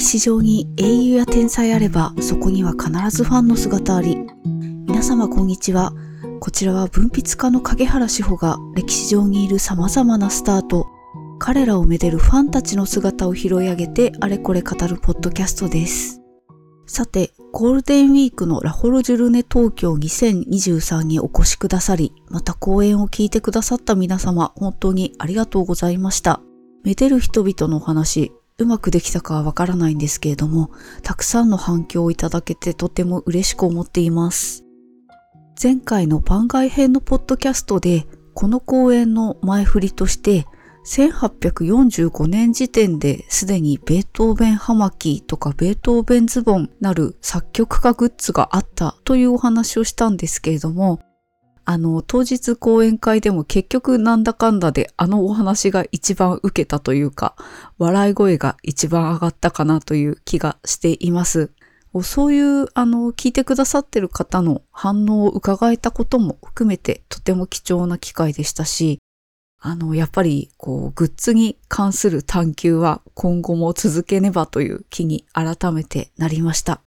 [0.00, 4.16] 歴史上に英雄や天才あればそこには必ずファンの姿あり。
[4.86, 5.92] 皆様こんにちは。
[6.40, 10.86] こちらは文筆家の影原志保が歴史上にいる様々なスターと
[11.38, 16.22] 彼らをめでるファンたちの姿を拾い上げてあれこれ語るポッドキャストです。
[16.86, 26.40] さてゴールデンウィークのラホルジュルネ東京2023にお越しくださりまた講演を聞いてくださった皆様本当にありがとうございました。
[26.84, 30.70] めでる人々のお話うまくできたかはわからないんですけれども、
[31.02, 34.64] たくさんの反響をいただけてとても嬉しく思っています。
[35.62, 40.46] 前回の番外編のポッドキャストで、この公演の前振りとして、
[40.86, 51.00] 1845年時点ですでにベートーベン葉巻とかベートーベンズボンなる作曲家グッズがあったというお話をしたんですけれども、
[51.64, 57.36] あの、当日講演会でも結局なんだかんだであのお話が一番受けたというか、
[57.78, 61.52] 笑い声が一番上がったかなという気がしています。
[62.02, 69.00] そういう、あの、聞いてくださってる方の反応を伺えたことも含めてとても貴重な機会でしたし、
[69.58, 76.80] あの、やっぱり、こう、グッズに関する探求は今後も続けねばという気に改めてなりました。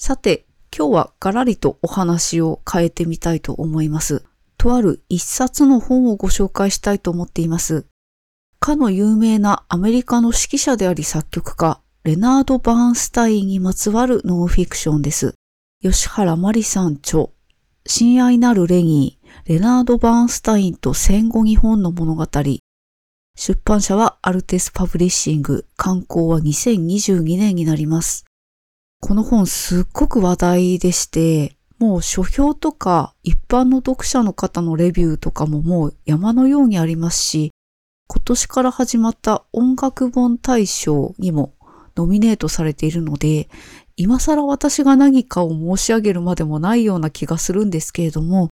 [0.00, 4.24] さて、今日はガラリとお話を変えてみたいと思います。
[4.56, 7.84] とある一冊の本をご紹介したいと思っています。
[8.60, 15.34] かの有名なアメリカの指揮者であり作曲家、レナード・バーンスタインにまつわるノンフィクションです。
[15.82, 17.30] 吉原マリさん著、
[17.84, 22.24] 親愛なるレニー、レナード・バーンスタインと戦後日本の物語。
[23.36, 28.27] 出版社はアルテス・パブリッシング、刊行は2022年になります。
[29.00, 37.52] この本すっごく話題でして、もう書評とか一般の読者の方のレビューとかももう山のようにありますし、
[38.08, 41.54] 今年から始まった音楽本大賞にも
[41.96, 43.48] ノミネートされているので、
[43.96, 48.48] 今更私が何かを申し上げるまでもないような気がするんですけれども、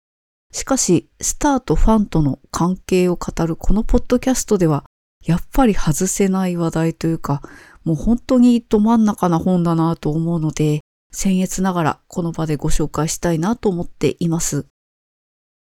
[0.52, 4.86] しかし、スターとファンとの関係を語るこのポッドキャストでは、
[5.26, 7.42] やっぱり外せない話題というか、
[7.86, 10.82] もう本当にど真ん中な本だなと思うので、
[11.14, 14.66] 僭越ながらこの場でご紹介したいなと思っています。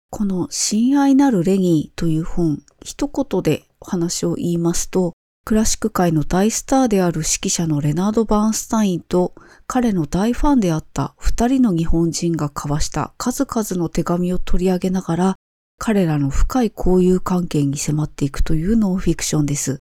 [0.09, 5.13] この親愛なるレニーという本、一言で話を言いますと、
[5.47, 9.35] クラシック界の大スターである指揮者のレナード・バーンスタインと
[9.67, 15.35] 彼の大ファンであった二人の日本人が交わした数々の手紙を取り上げながら
[15.77, 19.77] 彼らの深い交友関係に迫っていくというノンフィクションです。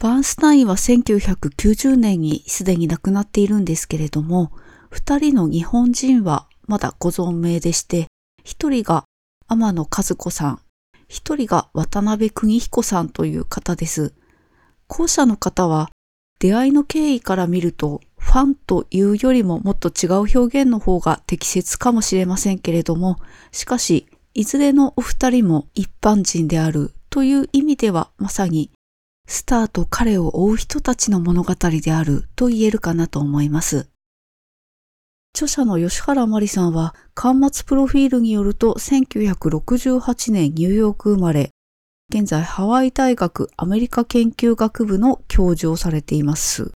[0.00, 4.52] バーンスタインは1990年にすでに亡くなっているんですけれども、
[4.90, 8.06] 二人の日本人はまだご存命でして、
[8.44, 9.04] 一人が
[9.48, 10.60] 天野和子さん、
[11.08, 14.14] 一人が渡辺邦彦さんという方です。
[14.86, 15.90] 後者の方は
[16.38, 23.16] 出会いの経緯から見るとファンというよりももっと違う表現の方が適切かもしれませんけれども、
[23.50, 28.70] しかし、いずれのお二人も一般人であるという意味ではまさに
[29.28, 33.90] スターと彼を追う人たちの物語であると言えるかなと思います。
[35.34, 41.50] 著者の吉原まりさんは、端末プロフィールによると1968年ニューヨーク生まれ、
[42.12, 46.72] 現在ハワイ大学アメリカ研究学部の教授をされています。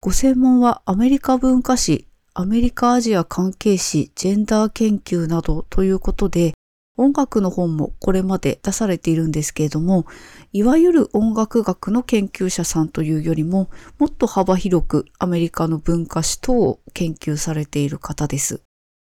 [0.00, 6.54] ご専門はアメリカ文化史、アメリカアジア関係史、ジェンダー研究などということで、
[6.98, 10.04] 音楽の本もこれまで出されているんですけれども、
[10.52, 18.62] いわゆる音楽学の研究者さんというよりも、もっと幅広くアメリカの文化史等を研究されている方です。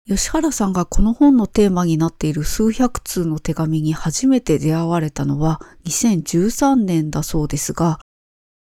[0.07, 7.99] 吉原さんがこの本のテーマになっている数百通の手紙に初めて出会われたのは2013年だそうですが、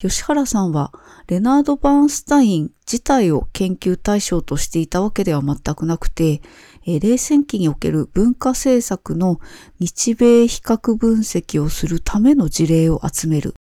[0.01, 0.93] 吉原さんは
[1.29, 6.43] レナード・バーンスタイン自体を研究対象としていたわけでは全くなくて、
[6.87, 9.41] え冷戦期における文化政策の
[9.79, 13.55] 日米比較分析をするための事例を集める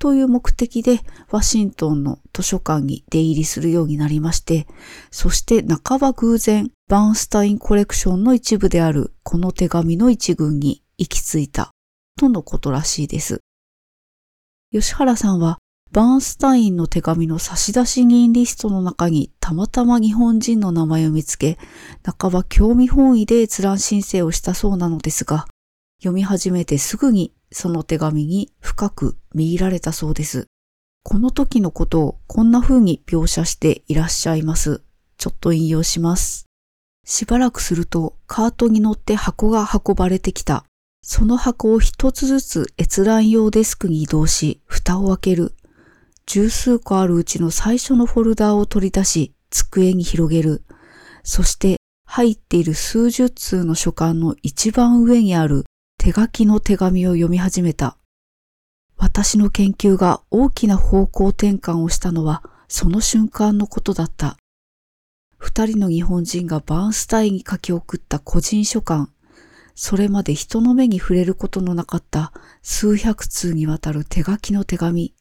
[0.00, 1.00] という目的で
[1.30, 4.66] ワシントンの図書館に出入りするようになりまして、
[5.10, 11.70] そして半ば偶然バーンスタインコレクションの一部であるこの手紙の一群に行き着いた
[12.18, 13.40] とのことらしいです。
[14.72, 15.58] 吉原さんは
[15.92, 21.58] バーンスタインの手紙の差出人リストの中にたまたま日本人の名前を見つけ、
[22.04, 25.46] 半ば興味本位で閲覧申請をしたそうなのですが、
[25.98, 30.46] 読み始めてすぐにその手紙に深く見入られたそうです。
[31.02, 34.84] この時のことをこんな風に描写していらっしゃいます。
[35.16, 36.46] ちょっと引用します。
[37.04, 40.64] しばらくするとカートに乗って箱が運ばれてきた。
[41.02, 45.54] その箱を一つずつ閲覧用デスクに移動し、蓋を開ける。
[46.26, 50.62] 十数個あるうちの最初のフォルダーを取り出し、机に広げる。
[51.22, 51.76] そして
[52.06, 55.64] 入っている数十通の書簡の一番上にある
[55.98, 57.96] 手書きの手紙を読み始めた。
[58.96, 64.36] 私の研究が大きな方向転換をしたのはその瞬間のことだった。
[65.36, 69.08] 二人の日本人がバーンスタインに書き送った個人書簡。
[69.74, 72.32] それまで人の目に触れることのなかった
[72.62, 75.14] 数百通にわたる手書きの手紙。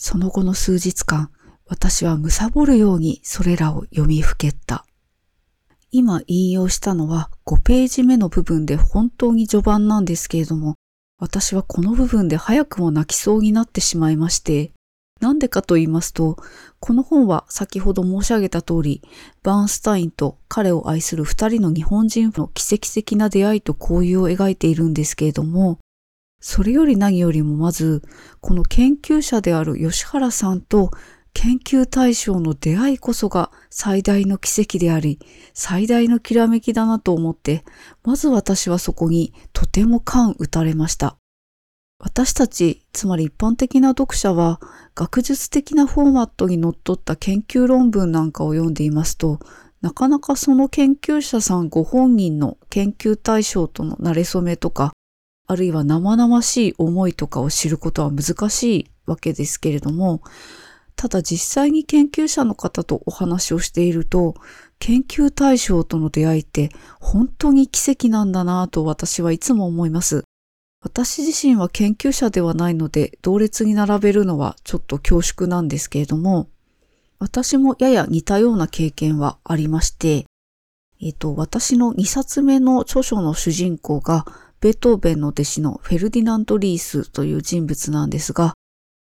[0.00, 1.28] その後の数日間、
[1.66, 4.86] 私は貪るようにそれらを読みふけった。
[5.90, 10.76] 今引用したのは5ページ目の部分で本当に序盤なんですけれども、
[11.18, 14.70] 私はこの部分で早くも泣きそうになってしまいまして、
[15.20, 16.36] なんでかと言いますと、
[16.78, 19.02] この本は先ほど申し上げた通り、
[19.42, 25.80] バーンスタインと彼を愛する二人の日本人の奇跡的な出会いと交友を描いているんですけれども、
[26.40, 28.02] それより何よりもまず、
[28.40, 30.90] この研究者である吉原さんと
[31.34, 35.20] 研究対象の出会いこそが最大の奇跡であり、
[35.54, 37.64] 最大のきらめきだなと思って、
[38.02, 41.16] まず私はそこにとても感打たれました。
[42.00, 44.60] 私たち、つまり一般的な読者は、
[44.94, 49.40] 学術的なフォーマットにのっった研究論文なんかを読んでいますと、
[49.80, 54.92] なかなかその研究者さんご本人の研究対象との馴れ初めとか、
[55.48, 60.22] あるいは生々しい思いとかを知ることは難しいわけですけれども、
[60.94, 64.34] ただ実際に研究者の方とお話をしていると、
[64.78, 66.68] 研究対象との出会いって
[67.00, 70.24] 本当に奇跡なんだなぁと私はいつも思います。
[70.82, 76.50] 私自身は研究者ではないので同列に並べるのはちょっと恐縮なんですけれども、
[77.18, 80.26] 私もやや似たような経験はありまして、
[81.00, 84.26] えっ、と、私の2冊目の著書の主人公が、
[84.60, 88.54] ベートーベンの弟子のフェルディナンド・リースという人物なんですが、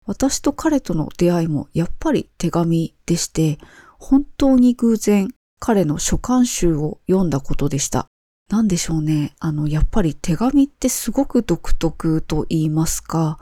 [0.07, 3.59] 私と彼との出会いもやっぱり手紙でして、
[3.99, 5.29] 本当に偶然
[5.61, 8.07] 彼の書簡集を読んだことでした。
[8.51, 9.35] なんでしょうね。
[9.39, 13.39] あの、やっぱり手紙ってすごく独特と言いますか、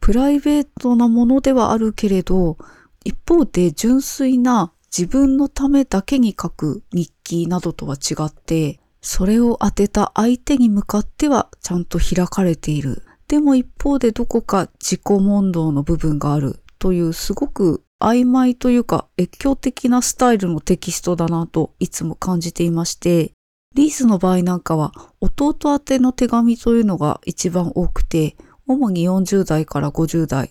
[0.00, 2.58] プライベートなものではあるけれど、
[3.04, 13.02] 一方で純粋な自分のためだけに書く日記などとは違って、それを当てた相手に向かってはちゃんと開かれている。
[13.28, 23.32] でも一方でどこか自己問答の部分があるというすごく曖昧というか越境的なスタイルのテキストだなといつも感じていまして、
[23.74, 28.36] リースの場合なんかは弟宛ての手紙というのが一番多くて、
[28.66, 30.50] 主に40代から50代。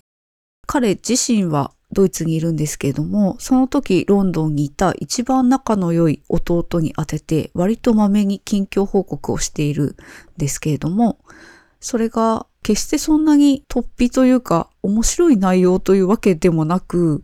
[0.68, 9.96] 彼自身はドイツにいるんですけれども、その時ロンドンにいた一番仲の良い弟に宛てて割とまめに近況報告をしているん
[10.38, 11.20] ですけれども、
[11.80, 17.24] それが決してそんなに突飛というか面白い内容というわけでもなく、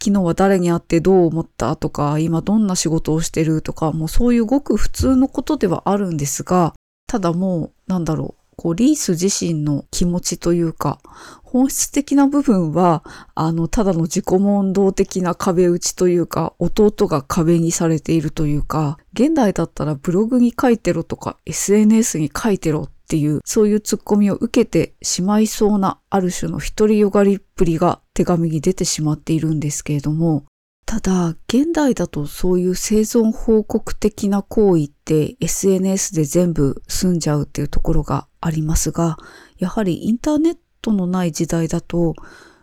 [0.00, 6.74] 昨日は誰に会ってどう思ったとか、今どんな仕事をしてるとか、もうそういうごく普通のことではあるんですが、
[7.08, 10.98] ただもう、なんだろう、こう、リース自身の気持ちというか、
[11.44, 13.04] 本質的な部分は、
[13.36, 30.46] あの、ただの自己問答的な壁打ちというか、弟が壁にされているというか、現代だったらブログに書いてろとか、SNS に書いてろっていう、そういうツッコミを受けてしまいそうなある種の独りよがりっぷりが手紙に出てしまっているんですけれども、
[30.84, 39.16] ただ、現代だとそういう生存報告的な行為って SNS で全部済んじゃうっていうところがありますが、
[39.58, 42.14] やはりインターネットのない時代だと、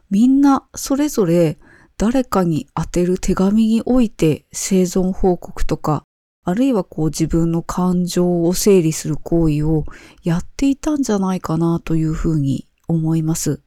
[0.09, 1.57] みんなそれぞれ
[1.97, 6.03] 誰かに宛てる手紙において生存報告とか
[6.47, 9.83] あるいはこう自分の感情を整理する行為を
[10.23, 13.61] やっていたんじゃないかなというふうに思います。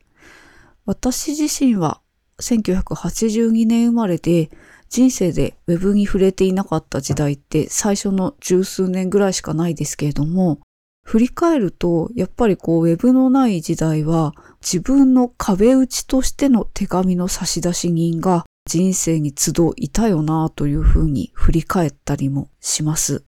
[0.87, 2.01] 私自身は
[2.41, 4.51] 1982年生まれで
[4.89, 10.61] 人生で web に触れていなかった時代って最初の十数年ぐらいしかないですけれども、
[11.09, 23.25] 振り返ると、やっぱりこう、ウェブのない時代は、自分の壁打ちとしての手紙の差出人が人生に集いたよなというふうに振り返ったりもします。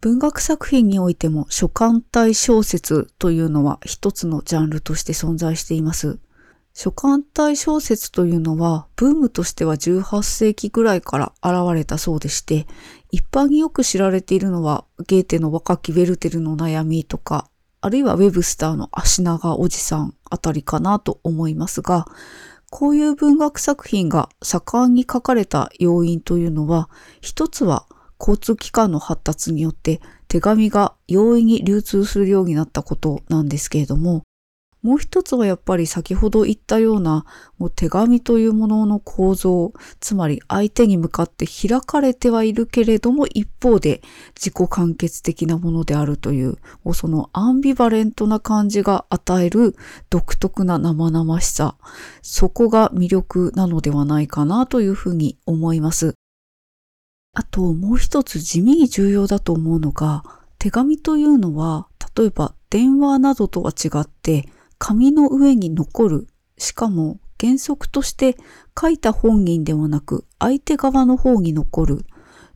[0.00, 6.20] 文学作品においても書簡体小説というのは一つのジャンルとして存在しています。
[6.72, 12.66] 書簡体小説というのはブームとしては18世紀ぐらいから現れたそうでして、
[13.10, 17.48] 一般によく知られているのはゲーテの若きウェルテルの悩みとか、
[17.80, 22.06] あるいはウェブスターの足長おじさんあたりかなと思いますが、
[22.70, 26.88] こういう文学作品が盛んに書かれた要因というのは、
[27.20, 27.86] 一つは
[28.20, 34.22] 交通機関の発達によって手紙が容易に流通するようになったことなんですけれども、
[34.82, 37.26] もう一つはやっぱり先ほど言ったような
[37.58, 44.02] もう手紙というものの構造、つまり相手に向かって開かれてはいるけれども一方で
[44.34, 46.56] 自己完結的なものであるという、
[46.94, 49.76] そのアンビバレントな感じが与える
[50.08, 51.76] 独特な生々しさ、
[52.22, 56.14] そこが魅力なのではないかなというふうに思います。
[57.32, 60.24] あともう一つ地味に重要だと思うのが、
[60.58, 64.48] 手紙というのは例えば電話などとは違って
[64.82, 66.26] 紙の上に残る。
[66.56, 68.36] しかも原則として
[68.78, 72.06] 書いた本人ではなく相手側の方に残る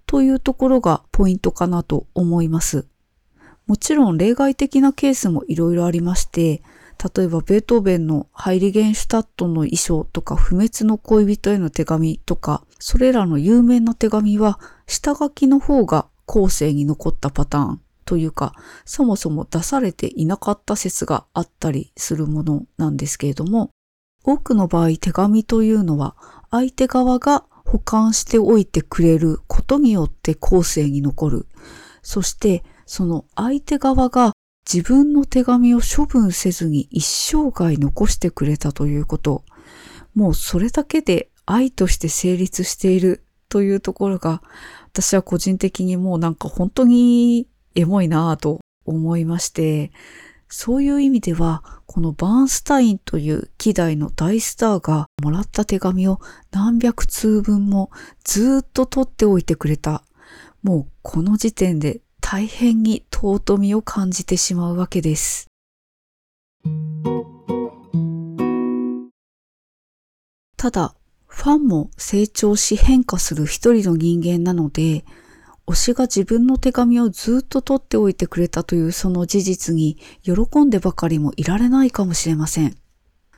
[0.06, 2.86] というところがポイントかなと思います。
[3.66, 6.62] もちろん例外的なケースもいろいろありまして、
[7.16, 23.70] 例えばベートーベンのハイリゲンシュタットの衣装とか不滅の恋人への手紙とか、それらの有名な手紙は下書きの方が後世に残ったパターンというか、そもそも出されていなかった説があったりするものなんですけれども、
[24.24, 26.16] 多くの場合手紙というのは
[26.50, 31.46] 相手側が保管しておいてくれることによって後世に残る。
[32.02, 34.32] そしてその相手側が
[34.70, 39.44] 自分の手紙を処分せずに一生涯残してくれたということ。
[40.14, 44.42] もうそれだけで愛として成立しているというところが
[44.86, 49.92] 私は個人的にもうなんか本当にエモいなぁと思いまして、
[50.48, 57.90] そういう意味では、このバーンスタインという希代の大スターがもらった手紙を何百通分も
[58.24, 60.04] ずっと取っておいてくれた。
[60.62, 65.48] もうこの時点で大変に尊みを感じてしまうわけです。
[70.56, 70.94] ただ、
[71.26, 75.04] ファンも成長し変化する一人の人間なので、
[75.66, 82.76] 推しが自分の手紙をずっと取っておいてくれたというその事実に喜んでばかりもいられないかもしれません。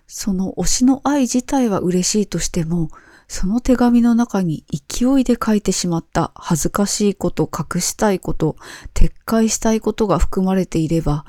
[0.07, 2.91] その推しの愛自体は嬉しいとしても、
[3.29, 8.57] その手紙の中に勢いで書いてしまった恥ずかしいこと、隠したいこと、
[8.95, 11.25] 撤回したいことが含まれていれば、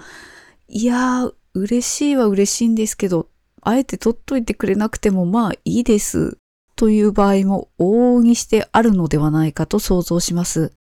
[0.68, 3.30] いやー、嬉しいは嬉しいんですけど、
[3.62, 6.38] あえて取っといてくれなくてもまあいいです。
[6.75, 10.74] という場合も往々にしてあるのではないかと想像します。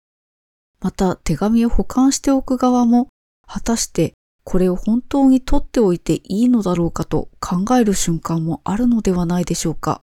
[0.80, 3.08] また手紙を保管しておく側も、
[3.46, 4.14] 果たして
[4.46, 10.00] これを本当に取っておいていいのだろうかと考える瞬間もあるのではないでしょうか。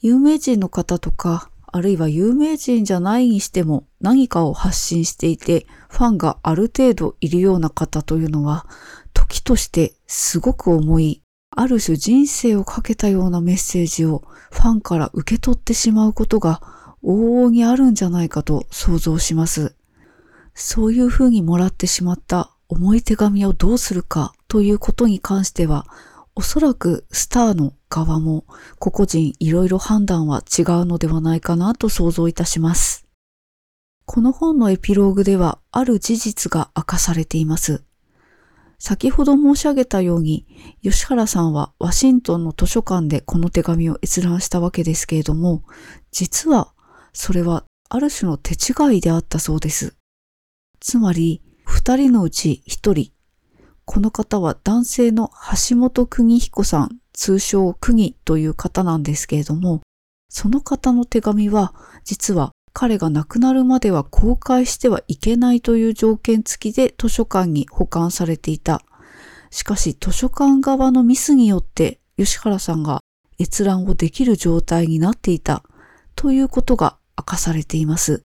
[0.00, 8.66] 有名人の方とか、あるいは有名人じゃないにしても何かを発信していて、ファンがある程度いるような方というのは、
[9.12, 16.62] 時としてすごく重い、ある種人生をかけたようなメッセージをファンから受け取ってしまうことが
[17.04, 19.74] 往々にあるんじゃないかと想像します。
[20.58, 25.86] そういうふうにもらってしまった重い手紙をどうするかということに関しては、
[26.34, 28.46] おそらくスターの側も
[28.78, 33.06] 個々人いろいろ判断は違うのではないかなと想像いたします。
[34.06, 37.84] この本のエピローグではある事実が明かされています。
[38.78, 40.46] 先ほど申し上げたように、
[40.82, 45.64] 吉原さんはワシントンの図書館でこの手紙を閲覧したわけですけれども、
[46.12, 46.72] 実は
[47.12, 49.96] それはある種の手違いであったそうです。
[50.80, 53.12] つまり、二人のうち一人。
[53.84, 55.30] この方は男性の
[55.68, 59.80] 橋本邦彦さん、通称邦という方なんですけれども、
[60.28, 68.82] その方の手紙は、実は彼が亡くなるまでは公開してはいけないという条件付きで図書館に保管されていた。
[69.50, 73.00] しかし図書館側のミスによって吉原さんが
[73.40, 75.62] 閲覧をできる状態になっていた
[76.16, 78.25] ということが明かされています。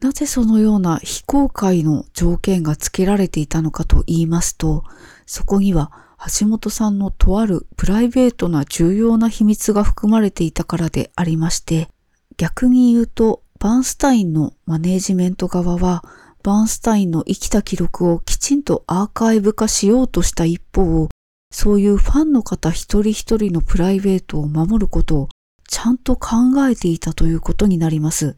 [0.00, 4.84] なぜそのような非公開の条件が付けられていたのかと言いますと、
[5.24, 5.90] そこには
[6.38, 11.88] 橋本さんのとあるプライベートな重要な秘密が含まれていたからでありまして、
[12.36, 16.04] 逆に言うと、バンスタインのマネージメント側は、
[16.42, 21.08] バンスタインの生きた記録をきちんとアーカイブ化しようとした一方、
[21.50, 25.28] そういうファンの方一人一人のプライベートを守ることを
[25.68, 26.36] ちゃんと考
[26.68, 28.36] えていたということになります。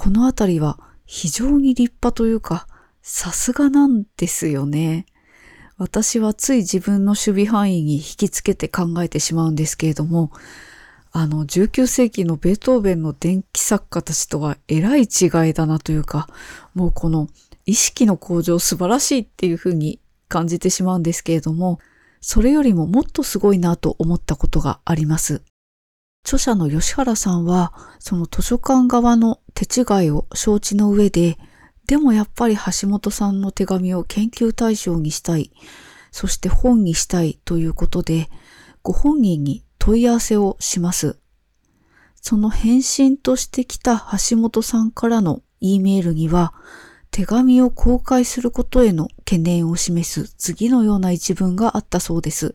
[0.00, 2.68] このあたりは非常に立派というか、
[3.02, 5.06] さすがなんですよね。
[5.76, 10.30] 私はつい自分の守備範囲に引きつけて考えてしまうんですけれども、
[11.10, 16.28] あの、19世紀のベートーベンの電気作家たちとはえらい違いだなというか、
[16.74, 17.26] もうこの
[17.66, 21.80] 意識の向上素晴らしいっていうふうに感じてしまうんですけれども、
[22.20, 25.42] それよりももっとすごいなと思ったことがあります。
[26.24, 31.36] 著者の吉原さんは、その図書館側の手違いを承知の上で、
[31.88, 35.50] でもやっぱり橋本さんの手紙を研究対象にしたい、
[36.12, 38.30] そして本にしたいということで、
[38.84, 41.18] ご本人に問い合わせをします。
[42.20, 46.54] その返信としてきた橋本さんからの E メールには、
[47.10, 52.54] 手紙を公開することへの懸念を示す次のような一文があったそうです。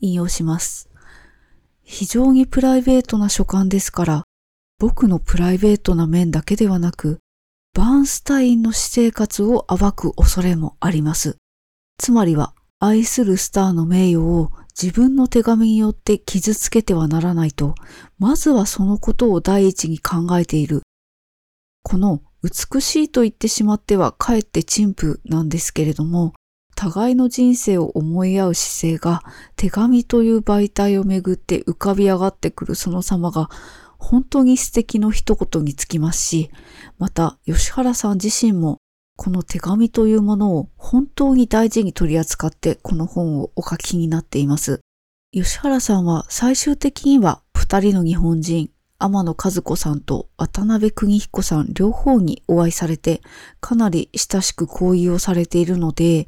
[0.00, 0.88] 引用します。
[1.82, 4.24] 非常にプライベートな書簡ですから、
[4.82, 7.20] 僕のプライベートな面だけではなく、
[7.72, 11.36] バーンスタインの私生活を暴く恐れもあります。
[11.98, 17.76] つまりは、愛するスターの名誉を自分の手紙によって傷つけてはならないと、
[18.18, 20.82] まずはそのことを第一に考えている。
[21.84, 26.32] この美しいと言ってしまってはかえって陳腐なんですけれども、
[26.74, 29.22] 互いの人生を思い合う姿勢が
[29.54, 33.48] 手紙という媒体をめぐって浮かび上がってくるその様が
[34.02, 36.50] 本当に素敵の一言につきますし、
[36.98, 38.78] また吉原さん自身も
[39.16, 44.80] この手紙というものを本当に大事に取り扱ってこの本をお書きになっています。
[45.32, 53.22] 吉原さんは最終的には二人の日本人、天野和子さんと渡辺邦彦さん両方にお会いされて
[53.60, 56.26] かなり親しく交友をされているので、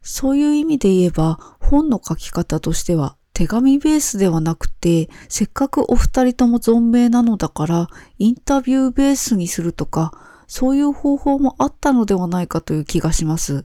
[0.00, 7.88] そういう意味で言えば本の書き方としては手紙ベースではなくて、せっかくお二人とも存命なのだから、
[8.18, 10.12] インタビューベースにするとか、
[10.46, 13.64] そういう方法もあったのではないかという気がします。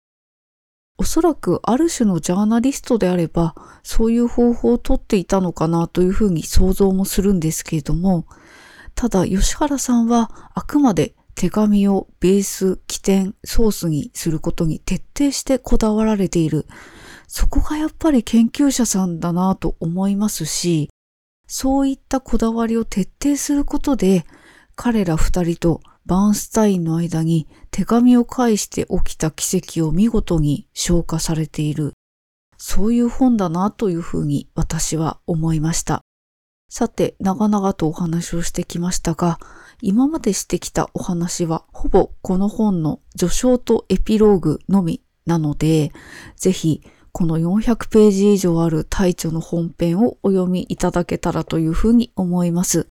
[0.97, 8.25] おそらくある種のジャーナリストであれば、そういう方法をとっていたのかなというふうに想像もするんですけれども、
[8.95, 16.65] ただ吉原さんはあくまで手紙をベース、起点、ソースにすることに徹底してこだわられている。
[17.27, 20.89] そこがやっぱり研究者さんだなと思いますし、
[21.45, 24.25] そういったこだわりを徹底することで、
[24.75, 31.93] 彼ら二人とバーンスタインの間に手紙を介して起きた奇跡を見事に消化されている。
[32.57, 36.01] そういう本だなというふうに私は思いました。
[36.69, 39.39] さて、長々とお話をしてきましたが、
[39.81, 45.91] 今までしてきたお話はほぼこの本の序章とエピローグのみなので、
[46.35, 46.81] ぜひ
[47.17, 52.89] この400ページ以上ある大著の本編をお読みいただけたらというふうに思います。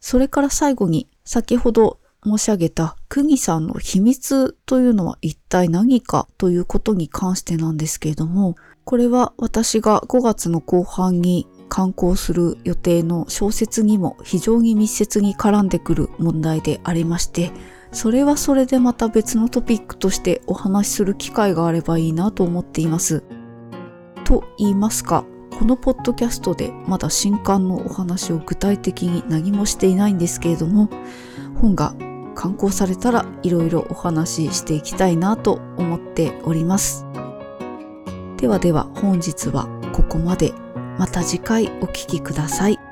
[0.00, 17.50] それから最後に先ほど申し上げた国さんの秘密というのは一体何かということに関してなんですけれども、これは私が5月の後半に刊行する予定の小説にも非常に密接に絡んでくる問題でありまして、
[17.96, 23.24] それはそれでまた別のトピックとしてお話しする機会があればいいなと思っています。
[24.26, 25.24] と言いますか、
[25.58, 30.90] このポッドキャストでまだ新刊のお話を具体的に何もしていないんですけれども、
[31.58, 31.94] 本が
[32.34, 37.06] 刊行されたらいろいろお話ししていきたいなと思っております。
[38.36, 40.52] ではでは本日はここまで。
[40.98, 42.85] また次回お聴きください。